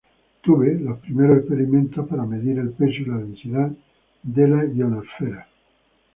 Tuve, 0.41 0.79
los 0.79 0.97
primeros 0.97 1.37
experimentos 1.37 2.07
para 2.07 2.25
medir 2.25 2.57
el 2.57 2.71
peso 2.71 3.03
y 3.03 3.05
la 3.05 3.17
densidad 3.17 3.71
de 4.23 4.47
la 4.47 4.65
ionosfera. 4.65 5.47